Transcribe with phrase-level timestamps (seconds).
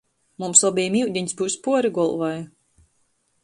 [0.43, 2.33] Mums obejim iudiņs byus puori golvai.